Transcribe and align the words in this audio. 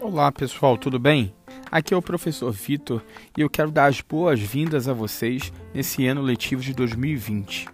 Olá 0.00 0.30
pessoal, 0.30 0.78
tudo 0.78 0.98
bem? 0.98 1.34
Aqui 1.68 1.92
é 1.92 1.96
o 1.96 2.02
professor 2.02 2.52
Vitor 2.52 3.02
e 3.36 3.40
eu 3.40 3.50
quero 3.50 3.72
dar 3.72 3.86
as 3.86 4.00
boas-vindas 4.00 4.86
a 4.86 4.92
vocês 4.92 5.52
nesse 5.74 6.06
ano 6.06 6.22
letivo 6.22 6.62
de 6.62 6.72
2020. 6.72 7.66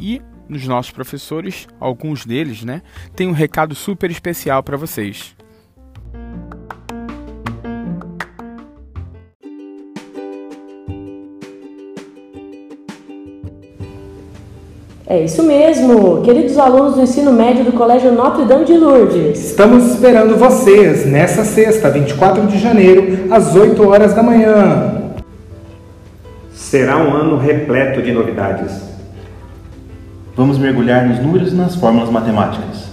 E 0.00 0.22
nos 0.48 0.66
nossos 0.66 0.92
professores, 0.92 1.68
alguns 1.78 2.24
deles, 2.24 2.64
né, 2.64 2.80
tem 3.14 3.28
um 3.28 3.32
recado 3.32 3.74
super 3.74 4.10
especial 4.10 4.62
para 4.62 4.78
vocês. 4.78 5.36
É 15.04 15.24
isso 15.24 15.42
mesmo, 15.42 16.22
queridos 16.22 16.56
alunos 16.56 16.94
do 16.94 17.02
ensino 17.02 17.32
médio 17.32 17.64
do 17.64 17.72
Colégio 17.72 18.12
Notre 18.12 18.44
Dame 18.44 18.64
de 18.64 18.78
Lourdes. 18.78 19.50
Estamos 19.50 19.90
esperando 19.90 20.36
vocês 20.36 21.04
nessa 21.04 21.44
sexta, 21.44 21.90
24 21.90 22.46
de 22.46 22.56
janeiro, 22.56 23.26
às 23.28 23.56
8 23.56 23.84
horas 23.88 24.14
da 24.14 24.22
manhã. 24.22 25.12
Será 26.54 26.98
um 26.98 27.12
ano 27.14 27.36
repleto 27.36 28.00
de 28.00 28.12
novidades. 28.12 28.80
Vamos 30.36 30.56
mergulhar 30.56 31.04
nos 31.04 31.18
números 31.18 31.52
e 31.52 31.56
nas 31.56 31.74
fórmulas 31.74 32.08
matemáticas. 32.08 32.92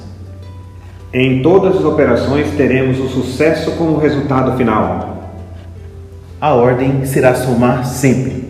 Em 1.14 1.44
todas 1.44 1.78
as 1.78 1.86
operações 1.86 2.48
teremos 2.58 3.00
o 3.00 3.08
sucesso 3.08 3.73
como 3.73 4.00
resultado 4.00 4.58
final. 4.58 5.16
A 6.41 6.55
ordem 6.55 7.05
será 7.05 7.36
somar 7.36 7.86
sempre. 7.86 8.48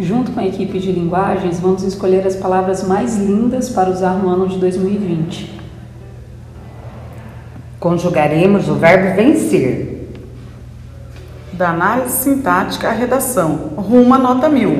Junto 0.00 0.30
com 0.30 0.38
a 0.38 0.46
equipe 0.46 0.78
de 0.78 0.92
linguagens, 0.92 1.58
vamos 1.58 1.82
escolher 1.82 2.24
as 2.24 2.36
palavras 2.36 2.86
mais 2.86 3.18
lindas 3.18 3.68
para 3.68 3.90
usar 3.90 4.12
no 4.12 4.28
ano 4.28 4.46
de 4.46 4.56
2020. 4.56 5.58
Conjugaremos 7.80 8.68
o 8.68 8.74
verbo 8.74 9.16
vencer. 9.16 10.08
Da 11.52 11.70
análise 11.70 12.12
sintática 12.12 12.88
à 12.88 12.92
redação, 12.92 13.72
rumo 13.76 14.14
à 14.14 14.18
nota 14.18 14.48
mil. 14.48 14.78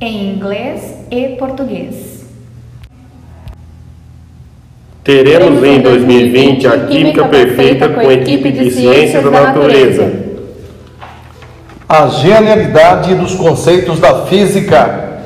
Em 0.00 0.34
inglês 0.34 0.96
e 1.12 1.36
português. 1.36 2.24
Teremos 5.04 5.62
em 5.62 5.80
2020 5.80 6.66
a 6.66 6.86
química 6.86 7.28
perfeita 7.28 7.88
com 7.88 8.00
a 8.00 8.14
equipe 8.14 8.50
de 8.50 8.70
ciências 8.72 9.22
da 9.22 9.30
natureza 9.30 10.29
a 11.90 12.06
genialidade 12.06 13.16
dos 13.16 13.34
conceitos 13.34 13.98
da 13.98 14.24
física. 14.26 15.22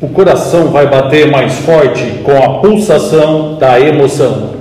O 0.00 0.08
coração 0.08 0.68
vai 0.68 0.88
bater 0.88 1.30
mais 1.30 1.52
forte 1.56 2.22
com 2.24 2.34
a 2.42 2.60
pulsação 2.60 3.58
da 3.58 3.78
emoção. 3.78 4.54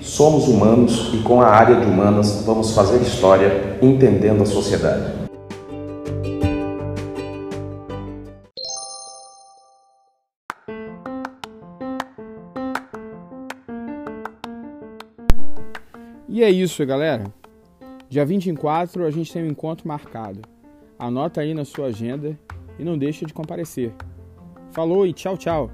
Somos 0.00 0.48
humanos 0.48 1.10
e 1.14 1.18
com 1.18 1.40
a 1.40 1.46
área 1.46 1.76
de 1.76 1.86
humanas 1.86 2.42
vamos 2.44 2.74
fazer 2.74 2.96
história 2.96 3.76
entendendo 3.80 4.42
a 4.42 4.46
sociedade. 4.46 5.21
E 16.34 16.42
é 16.42 16.50
isso, 16.50 16.86
galera. 16.86 17.24
Dia 18.08 18.24
24 18.24 19.04
a 19.04 19.10
gente 19.10 19.30
tem 19.30 19.42
um 19.42 19.48
encontro 19.48 19.86
marcado. 19.86 20.40
Anota 20.98 21.42
aí 21.42 21.52
na 21.52 21.62
sua 21.62 21.88
agenda 21.88 22.38
e 22.78 22.84
não 22.84 22.96
deixa 22.96 23.26
de 23.26 23.34
comparecer. 23.34 23.92
Falou 24.70 25.06
e 25.06 25.12
tchau, 25.12 25.36
tchau. 25.36 25.70